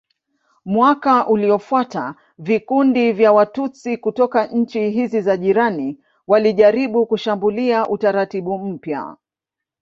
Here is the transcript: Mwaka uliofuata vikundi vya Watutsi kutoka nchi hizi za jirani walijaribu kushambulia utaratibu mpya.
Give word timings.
Mwaka 0.65 1.27
uliofuata 1.27 2.15
vikundi 2.37 3.11
vya 3.11 3.31
Watutsi 3.31 3.97
kutoka 3.97 4.47
nchi 4.47 4.89
hizi 4.89 5.21
za 5.21 5.37
jirani 5.37 5.97
walijaribu 6.27 7.05
kushambulia 7.05 7.87
utaratibu 7.87 8.59
mpya. 8.59 9.15